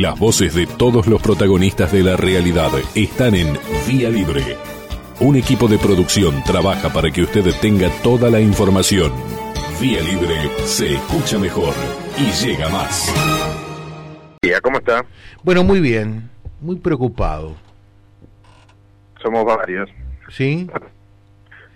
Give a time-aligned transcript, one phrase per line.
[0.00, 4.56] Las voces de todos los protagonistas de la realidad están en Vía Libre.
[5.18, 9.12] Un equipo de producción trabaja para que usted tenga toda la información.
[9.80, 11.74] Vía Libre se escucha mejor
[12.16, 13.12] y llega más.
[14.62, 15.04] ¿Cómo está?
[15.42, 16.30] Bueno, muy bien.
[16.60, 17.56] Muy preocupado.
[19.20, 19.90] Somos varios.
[20.30, 20.70] ¿Sí?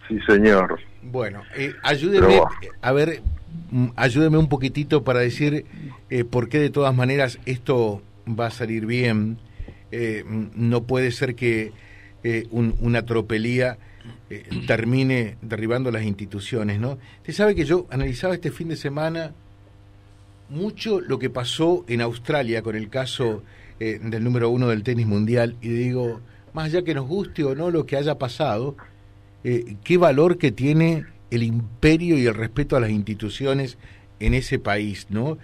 [0.06, 0.78] Sí, señor.
[1.02, 2.40] Bueno, eh, ayúdeme,
[2.82, 3.20] a ver,
[3.72, 5.66] mm, ayúdeme un poquitito para decir
[6.08, 9.38] eh, por qué de todas maneras esto va a salir bien.
[9.90, 11.72] Eh, no puede ser que
[12.24, 13.78] eh, una tropelía
[14.30, 16.98] eh, termine derribando las instituciones, ¿no?
[17.18, 19.32] Usted sabe que yo analizaba este fin de semana
[20.48, 23.42] mucho lo que pasó en Australia con el caso
[23.80, 26.20] del número uno del tenis mundial y digo,
[26.52, 28.76] más allá que nos guste o no lo que haya pasado,
[29.42, 33.78] qué valor que tiene el imperio y el respeto a las instituciones
[34.20, 35.38] en ese país, ¿no?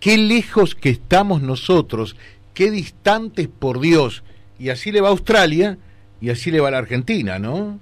[0.00, 2.16] Qué lejos que estamos nosotros,
[2.54, 4.24] qué distantes por Dios.
[4.58, 5.76] Y así le va a Australia,
[6.20, 7.78] y así le va a la Argentina, ¿no?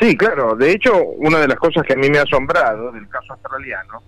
[0.00, 0.54] Sí, claro.
[0.54, 4.02] De hecho, una de las cosas que a mí me ha asombrado del caso australiano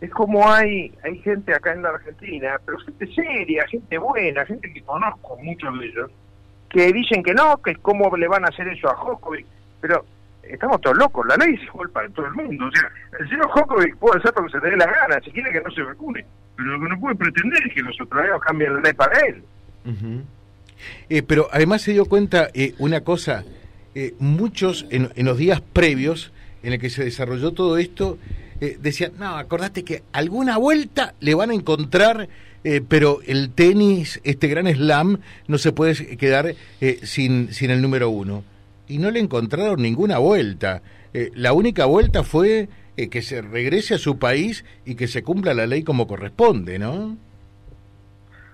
[0.00, 4.72] es como hay hay gente acá en la Argentina, pero gente seria, gente buena, gente
[4.72, 6.10] que conozco, muchos de ellos,
[6.68, 9.46] que dicen que no, que cómo le van a hacer eso a Jokovic.
[9.80, 10.04] Pero
[10.42, 12.66] estamos todos locos, la ley es igual para todo el mundo.
[12.66, 15.30] O sea, el señor Jokovic puede hacer lo que se le dé la gana, si
[15.30, 16.24] quiere que no se vacune.
[16.56, 19.42] Pero lo que no puede pretender es que los australianos cambien la ley para él.
[21.08, 23.44] Eh, pero además se dio cuenta eh, una cosa,
[23.94, 28.18] eh, muchos en, los días previos en el que se desarrolló todo esto,
[28.80, 32.28] decían, no, acordate que alguna vuelta le van a encontrar,
[32.88, 36.56] pero el tenis, este gran slam, no se puede quedar
[37.04, 38.42] sin, sin el número uno.
[38.88, 40.82] Y no le encontraron ninguna vuelta.
[41.12, 42.68] la única vuelta fue
[43.06, 47.16] que se regrese a su país y que se cumpla la ley como corresponde, ¿no?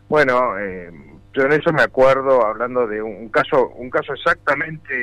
[0.08, 0.90] Bueno, eh,
[1.32, 4.94] yo en eso me acuerdo hablando de un caso, un caso exactamente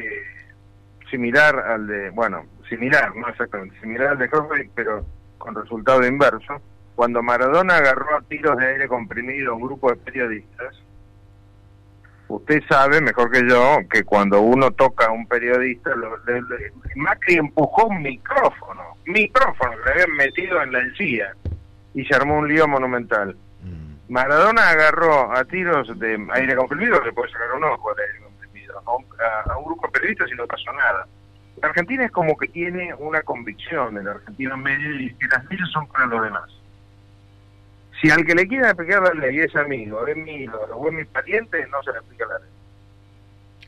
[1.09, 5.03] similar al de, bueno, similar, no exactamente, similar al de Crosby, pero
[5.37, 6.61] con resultado inverso,
[6.95, 10.81] cuando Maradona agarró a tiros de aire comprimido a un grupo de periodistas,
[12.35, 16.17] usted sabe mejor que yo que cuando uno toca a un periodista, lo,
[16.95, 21.35] Macri empujó un micrófono, micrófono que le habían metido en la encía
[21.93, 23.35] y se armó un lío monumental.
[24.09, 28.81] Maradona agarró a tiros de aire comprimido, le puede sacar un ojo de aire comprimido,
[28.85, 31.07] a un, grupo de periodistas y no pasó nada.
[31.61, 35.69] La Argentina es como que tiene una convicción, el argentino medio, y que las leyes
[35.71, 36.60] son para los demás.
[38.01, 41.05] Si al que le quiera aplicar la ley es amigo, es mi o es mi
[41.05, 42.49] pariente, no se le aplica la ley.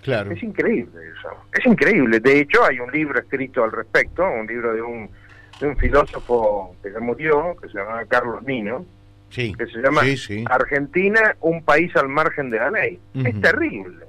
[0.02, 0.32] Claro.
[0.32, 1.30] Es increíble eso.
[1.54, 2.20] Es increíble.
[2.20, 5.10] De hecho, hay un libro escrito al respecto, un libro de un,
[5.60, 8.86] de un filósofo que ya murió, que se llama Carlos Nino,
[9.30, 10.02] que se llama
[10.50, 13.00] Argentina, un país al margen de la ley.
[13.14, 14.06] Es terrible.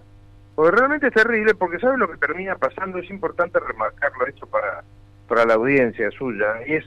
[0.55, 2.99] Porque realmente es terrible porque ¿sabe lo que termina pasando?
[2.99, 4.83] Es importante remarcarlo esto para,
[5.29, 6.47] para la audiencia suya.
[6.67, 6.85] Y es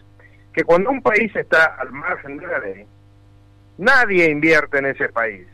[0.53, 2.87] que cuando un país está al margen de la ley,
[3.77, 5.47] nadie invierte en ese país.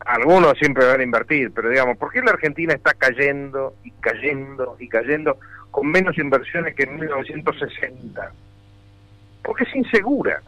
[0.00, 4.76] Algunos siempre van a invertir, pero digamos, ¿por qué la Argentina está cayendo y cayendo
[4.78, 5.38] y cayendo
[5.70, 8.32] con menos inversiones que en 1960?
[9.42, 10.40] Porque es insegura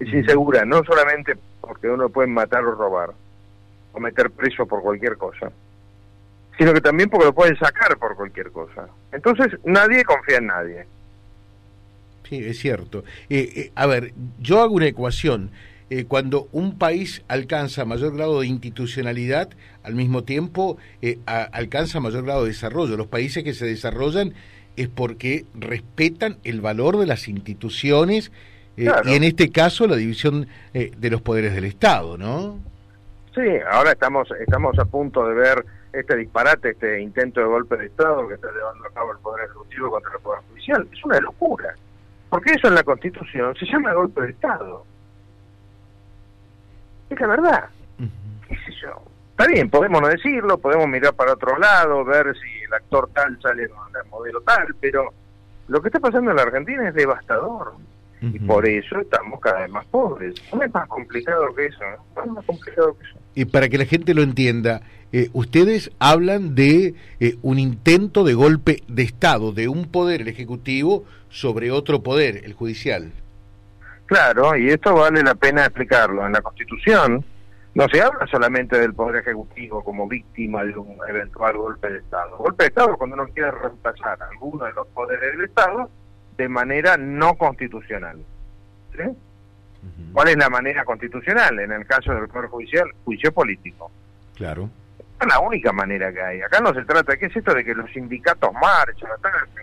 [0.00, 3.10] es insegura, no solamente porque uno puede matar o robar,
[3.92, 5.50] o meter preso por cualquier cosa,
[6.56, 8.88] sino que también porque lo pueden sacar por cualquier cosa.
[9.12, 10.86] Entonces nadie confía en nadie.
[12.28, 13.04] Sí, es cierto.
[13.30, 15.50] Eh, eh, a ver, yo hago una ecuación.
[15.90, 19.48] Eh, cuando un país alcanza mayor grado de institucionalidad,
[19.82, 20.76] al mismo tiempo
[21.26, 22.98] alcanza mayor grado de desarrollo.
[22.98, 24.34] Los países que se desarrollan
[24.76, 28.30] es porque respetan el valor de las instituciones
[28.78, 32.60] eh, y en este caso la división eh, de los poderes del Estado, ¿no?
[33.34, 37.86] Sí, ahora estamos, estamos a punto de ver este disparate, este intento de golpe de
[37.86, 40.88] Estado que está llevando a cabo el Poder Ejecutivo contra el Poder Judicial.
[40.92, 41.74] Es una locura.
[42.30, 44.84] Porque eso en la Constitución se llama golpe de Estado.
[47.10, 47.68] Es la verdad.
[48.48, 49.02] ¿Qué sé yo?
[49.30, 53.40] Está bien, podemos no decirlo, podemos mirar para otro lado, ver si el actor tal
[53.40, 55.12] sale con el modelo tal, pero
[55.68, 57.74] lo que está pasando en la Argentina es devastador.
[58.20, 60.34] Y por eso estamos cada vez más pobres.
[60.52, 61.78] No es más complicado que eso,
[62.16, 62.22] ¿no?
[62.24, 63.18] es más complicado que eso.
[63.38, 64.80] Y para que la gente lo entienda,
[65.12, 70.26] eh, ustedes hablan de eh, un intento de golpe de Estado, de un poder, el
[70.26, 73.12] Ejecutivo, sobre otro poder, el judicial.
[74.06, 76.26] Claro, y esto vale la pena explicarlo.
[76.26, 77.24] En la Constitución
[77.74, 82.38] no se habla solamente del Poder Ejecutivo como víctima de un eventual golpe de Estado.
[82.38, 85.88] Golpe de Estado cuando uno quiere reemplazar alguno de los poderes del Estado
[86.36, 88.18] de manera no constitucional.
[88.96, 89.04] ¿sí?
[90.12, 91.58] ¿Cuál es la manera constitucional?
[91.60, 93.90] En el caso del Poder Judicial, juicio político.
[94.34, 94.70] Claro.
[95.20, 96.40] Es la única manera que hay.
[96.40, 99.10] Acá no se trata, ¿qué es esto de que los sindicatos marchan,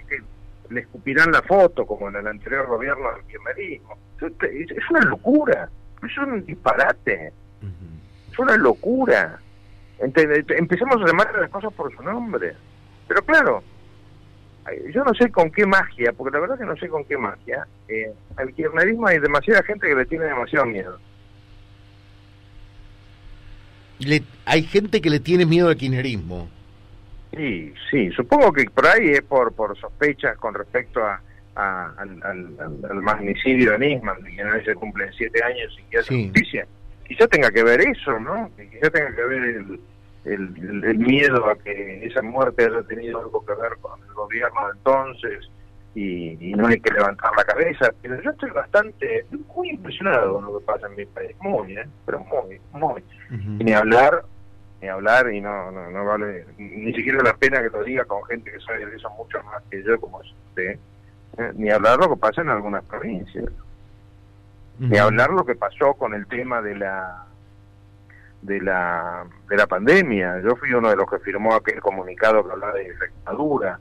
[0.07, 0.21] que
[0.69, 3.97] le escupirán la foto como en el anterior gobierno del kirchnerismo?
[4.19, 5.69] Es una locura,
[6.03, 7.33] es un disparate,
[8.31, 9.39] es una locura.
[9.99, 12.53] Empecemos a llamar a las cosas por su nombre.
[13.07, 13.63] Pero claro,
[14.93, 17.67] yo no sé con qué magia, porque la verdad que no sé con qué magia,
[17.87, 20.99] eh, al kirchnerismo hay demasiada gente que le tiene demasiado miedo.
[24.45, 26.49] hay gente que le tiene miedo al kirchnerismo.
[27.35, 31.21] Sí, sí, supongo que por ahí es por, por sospechas con respecto a,
[31.55, 36.23] al, al, magnicidio de Nisman, de que no se cumplen siete años y que hace
[36.23, 36.67] justicia.
[37.07, 38.49] Quizá tenga que ver eso, ¿no?
[38.57, 39.79] Quizá tenga que ver el,
[40.25, 44.73] el, miedo a que esa muerte haya tenido algo que ver con el gobierno de
[44.73, 45.49] entonces
[45.93, 47.89] y, no hay que levantar la cabeza.
[48.01, 49.25] Pero yo estoy bastante,
[49.55, 51.87] muy impresionado con lo que pasa en mi país, muy, ¿eh?
[52.05, 53.03] pero muy, muy.
[53.59, 54.23] Y ni hablar,
[54.81, 58.23] ni hablar, y no, no, no vale ni siquiera la pena que lo diga con
[58.25, 60.77] gente que sabe de eso mucho más que yo, como usted,
[61.37, 61.51] ¿eh?
[61.55, 63.45] ni hablar lo que pasa en algunas provincias.
[64.77, 67.25] Ni hablar lo que pasó con el tema de la
[68.45, 70.41] de la, de la pandemia.
[70.41, 73.79] Yo fui uno de los que firmó aquel comunicado que hablaba de dictadura.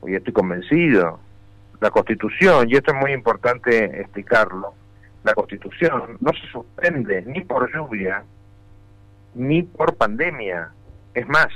[0.00, 1.20] Hoy estoy convencido.
[1.80, 4.74] La Constitución, y esto es muy importante explicarlo,
[5.24, 8.24] la Constitución no se suspende ni por lluvia
[9.34, 10.70] ni por pandemia.
[11.14, 11.48] Es más,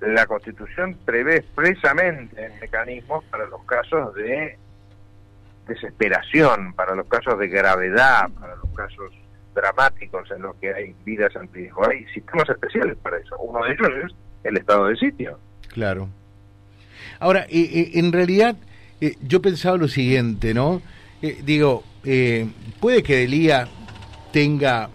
[0.00, 4.58] la Constitución prevé expresamente mecanismos para los casos de
[5.66, 9.12] desesperación, para los casos de gravedad, para los casos
[9.54, 11.48] dramáticos en los que hay vidas en.
[11.88, 13.36] Hay sistemas especiales para eso.
[13.38, 15.38] Uno de ellos es el estado de sitio.
[15.68, 16.08] Claro.
[17.18, 18.56] Ahora, en realidad,
[19.00, 20.82] eh, yo pensaba lo siguiente, ¿no?
[21.22, 22.48] Eh, digo, eh,
[22.80, 23.68] puede que Delía
[24.32, 24.90] tenga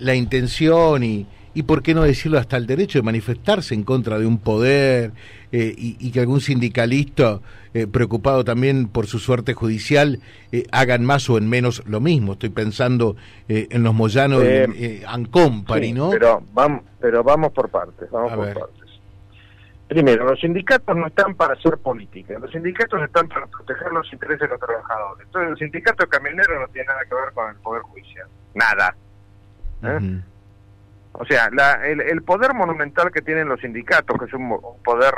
[0.00, 4.18] la intención y, y, por qué no decirlo, hasta el derecho de manifestarse en contra
[4.18, 5.12] de un poder
[5.52, 7.40] y, y, que algún sindicalista
[7.72, 10.18] eh, preocupado también por su suerte judicial,
[10.50, 12.32] eh, hagan más o en menos lo mismo.
[12.32, 13.16] Estoy pensando
[13.48, 16.10] eh, en los Moyanos eh, and Company, ¿no?
[16.10, 18.80] Pero vamos, pero vamos por partes, vamos por partes.
[19.86, 24.40] Primero, los sindicatos no están para hacer política, los sindicatos están para proteger los intereses
[24.40, 25.26] de los trabajadores.
[25.26, 28.94] Entonces, el sindicato camionero no tiene nada que ver con el Poder Judicial, nada.
[31.20, 35.12] O sea, la, el, el, poder monumental que tienen los sindicatos, que es un poder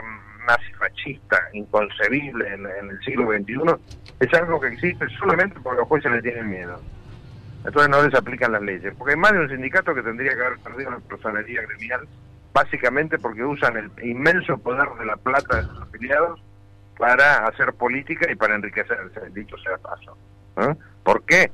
[0.49, 6.21] nazi-fascista inconcebible en, el siglo XXI es algo que existe solamente porque los jueces le
[6.21, 6.81] tienen miedo.
[7.65, 8.93] Entonces no les aplican las leyes.
[8.99, 12.09] Porque hay más de un sindicato que tendría que haber perdido la personalidad gremial,
[12.53, 16.43] básicamente porque usan el inmenso poder de la plata de sus afiliados
[16.99, 20.19] para hacer política y para enriquecerse, dicho sea paso.
[21.05, 21.53] ¿Por qué?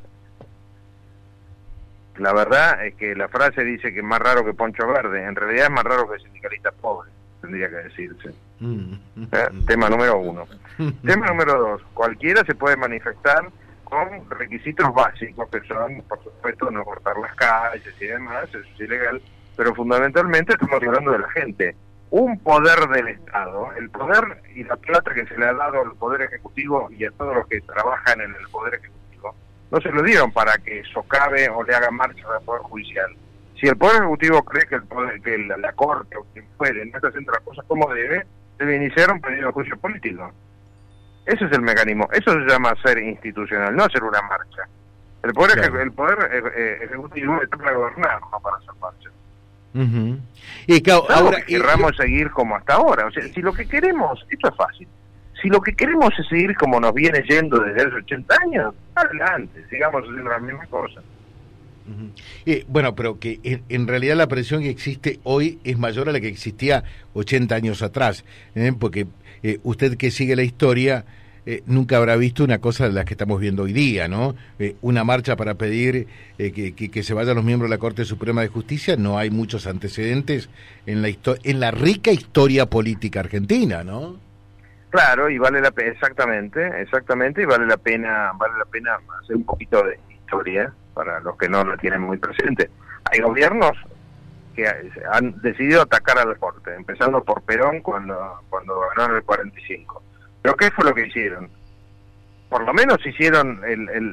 [2.19, 5.37] La verdad es que la frase dice que es más raro que Poncho Verde, en
[5.37, 7.11] realidad es más raro que sindicalista pobre,
[7.41, 8.35] tendría que decirse.
[8.59, 8.95] Mm.
[9.33, 10.47] Eh, tema número uno.
[11.07, 13.49] tema número dos, cualquiera se puede manifestar
[13.85, 18.81] con requisitos básicos que son, por supuesto, no cortar las calles y demás, eso es
[18.81, 19.23] ilegal,
[19.57, 21.77] pero fundamentalmente estamos hablando de la gente.
[22.11, 25.93] Un poder del Estado, el poder y la plata que se le ha dado al
[25.93, 28.98] Poder Ejecutivo y a todos los que trabajan en el Poder Ejecutivo,
[29.71, 33.17] no se lo dieron para que socave o le haga marcha al Poder Judicial.
[33.61, 36.97] Si el Poder Ejecutivo cree que, el poder, que la, Corte o quien fuere no
[36.97, 38.25] está haciendo las cosas como debe,
[38.59, 40.33] debe iniciar un pedido de juicio político.
[41.27, 42.09] Ese es el mecanismo.
[42.13, 44.63] Eso se llama ser institucional, no hacer una marcha.
[45.23, 46.19] El poder, el poder
[46.57, 49.11] eh, ejecutivo está para gobernar, no para hacer marcha.
[50.67, 53.07] Y ahora querramos seguir como hasta ahora.
[53.07, 54.89] O sea, si lo que queremos, esto es fácil.
[55.41, 59.65] Si lo que queremos es seguir como nos viene yendo desde hace 80 años, adelante,
[59.71, 61.01] sigamos haciendo la misma cosa
[62.69, 66.29] bueno, pero que en, realidad la presión que existe hoy es mayor a la que
[66.29, 68.73] existía 80 años atrás, ¿eh?
[68.79, 69.07] porque
[69.43, 71.05] eh, usted que sigue la historia
[71.65, 74.37] nunca habrá visto una cosa de las que estamos viendo hoy día, ¿no?
[74.83, 78.49] una marcha para pedir que, que, se vayan los miembros de la Corte Suprema de
[78.49, 80.51] Justicia, no hay muchos antecedentes
[80.85, 84.28] en la, en la rica historia política argentina, ¿no?
[84.91, 89.37] Claro, y vale la pena, exactamente, exactamente, y vale la pena, vale la pena hacer
[89.37, 92.71] un poquito de historia para los que no lo tienen muy presente.
[93.11, 93.73] Hay gobiernos
[94.57, 94.67] que
[95.13, 100.03] han decidido atacar a la Corte, empezando por Perón cuando, cuando ganaron el 45.
[100.43, 101.49] ¿Pero qué fue lo que hicieron?
[102.49, 103.61] Por lo menos hicieron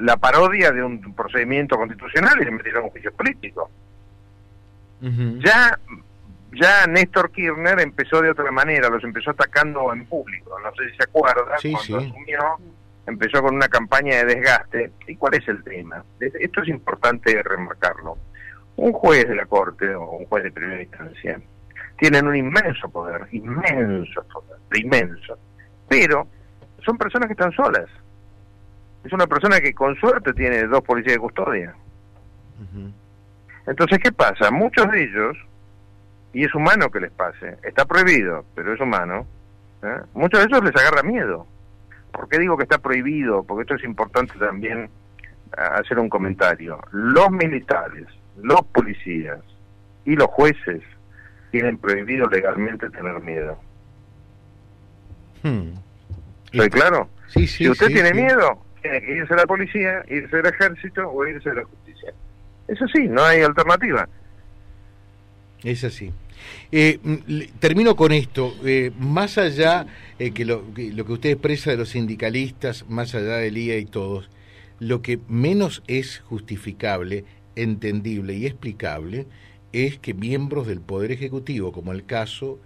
[0.05, 3.71] la parodia de un procedimiento constitucional y le metieron un juicio político.
[5.01, 5.79] Ya
[6.55, 10.57] ya Néstor Kirchner empezó de otra manera, los empezó atacando en público.
[10.59, 12.57] No sé si se acuerda, cuando asumió
[13.07, 14.91] empezó con una campaña de desgaste.
[15.07, 16.03] ¿Y cuál es el tema?
[16.19, 18.17] Esto es importante remarcarlo.
[18.77, 21.39] Un juez de la Corte o un juez de primera instancia
[21.97, 25.37] tienen un inmenso poder, inmenso poder, inmenso.
[25.87, 26.27] Pero
[26.83, 27.89] son personas que están solas.
[29.03, 31.75] Es una persona que con suerte tiene dos policías de custodia.
[33.67, 34.51] Entonces, ¿qué pasa?
[34.51, 35.37] Muchos de ellos,
[36.35, 39.25] y es humano que les pase, está prohibido, pero es humano,
[39.81, 40.01] ¿eh?
[40.13, 41.47] muchos de ellos les agarra miedo.
[42.11, 43.43] ¿Por qué digo que está prohibido?
[43.43, 44.89] Porque esto es importante también
[45.55, 46.77] hacer un comentario.
[46.91, 48.05] Los militares,
[48.41, 49.39] los policías
[50.03, 50.81] y los jueces
[51.51, 53.57] tienen prohibido legalmente tener miedo.
[55.41, 55.69] Hmm.
[56.51, 57.07] ¿Estoy claro?
[57.29, 61.25] Sí, si usted tiene miedo, tiene que irse a la policía, irse al ejército o
[61.25, 62.13] irse a la justicia.
[62.67, 64.09] Eso sí, no hay alternativa.
[65.63, 66.11] Es así.
[66.71, 66.99] Eh,
[67.59, 68.55] termino con esto.
[68.65, 69.85] Eh, más allá
[70.19, 73.77] eh, que, lo, que, lo, que usted expresa de los sindicalistas, más allá del IA
[73.77, 74.29] y todos,
[74.79, 77.25] lo que menos es justificable,
[77.55, 79.27] entendible y explicable
[79.71, 82.59] es que miembros del Poder Ejecutivo, como el caso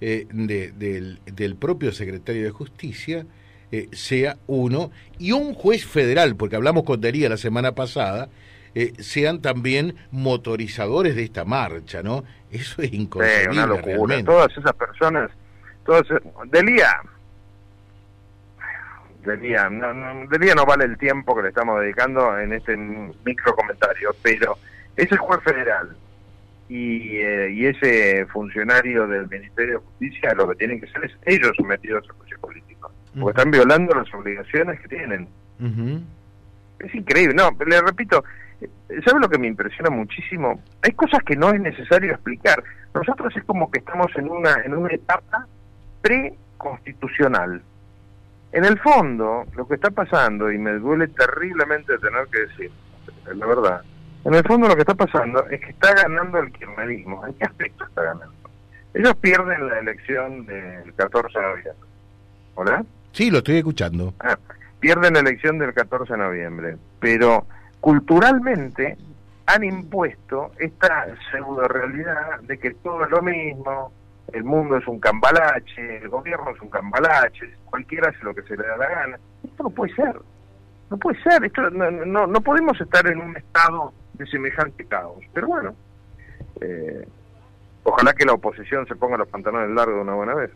[0.00, 3.26] eh, del, del, propio secretario de Justicia,
[3.70, 8.30] eh, sea uno, y un juez federal, porque hablamos con Daría la semana pasada,
[8.74, 12.24] eh, sean también motorizadores de esta marcha, ¿no?
[12.50, 13.50] Eso es inconcebible.
[13.50, 14.24] una locura.
[14.24, 15.30] Todas esas personas,
[15.84, 16.06] todas,
[16.46, 17.00] Delía,
[19.24, 23.54] Delía, no, no, Delía no vale el tiempo que le estamos dedicando en este micro
[23.54, 24.58] comentario, pero
[24.96, 25.96] ese juez federal
[26.68, 31.12] y, eh, y ese funcionario del Ministerio de Justicia lo que tienen que ser es
[31.24, 35.28] ellos sometidos a juicio político, porque están violando las obligaciones que tienen.
[36.78, 38.24] Es increíble, no, le repito,
[39.04, 40.62] ¿Sabe lo que me impresiona muchísimo?
[40.82, 42.62] Hay cosas que no es necesario explicar.
[42.94, 45.46] Nosotros es como que estamos en una, en una etapa
[46.00, 47.62] preconstitucional.
[48.52, 52.70] En el fondo, lo que está pasando, y me duele terriblemente tener que decir,
[53.34, 53.82] la verdad,
[54.24, 57.26] en el fondo lo que está pasando es que está ganando el kirchnerismo.
[57.26, 58.32] ¿En qué aspecto está ganando?
[58.94, 61.72] Ellos pierden la elección del 14 de noviembre.
[62.54, 62.84] ¿Hola?
[63.12, 64.14] Sí, lo estoy escuchando.
[64.20, 64.38] Ah,
[64.80, 67.46] pierden la elección del 14 de noviembre, pero
[67.84, 68.96] culturalmente
[69.44, 73.92] han impuesto esta pseudo realidad de que todo es lo mismo,
[74.32, 78.56] el mundo es un cambalache, el gobierno es un cambalache, cualquiera hace lo que se
[78.56, 79.18] le da la gana.
[79.44, 80.18] Esto no puede ser,
[80.88, 85.22] no puede ser, esto no, no, no podemos estar en un estado de semejante caos.
[85.34, 85.74] Pero bueno,
[86.62, 87.06] eh,
[87.82, 90.50] ojalá que la oposición se ponga los pantalones largos una buena vez.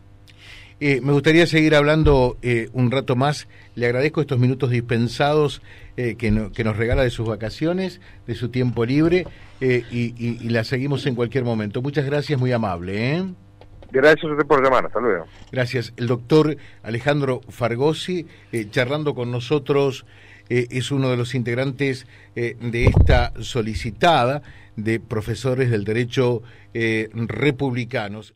[0.81, 3.47] Eh, me gustaría seguir hablando eh, un rato más.
[3.75, 5.61] Le agradezco estos minutos dispensados
[5.97, 9.27] eh, que, nos regala de sus vacaciones, de su tiempo libre,
[9.59, 11.81] y, la seguimos en cualquier momento.
[11.81, 13.25] Muchas gracias, muy amable.
[13.91, 15.25] Gracias a usted por llamar, hasta luego.
[15.51, 15.93] Gracias.
[15.97, 18.27] El doctor Alejandro Fargosi,
[18.69, 20.05] charlando con nosotros,
[20.47, 24.41] es uno de los integrantes de esta solicitada
[24.77, 26.41] de profesores del derecho
[26.73, 28.33] republicanos.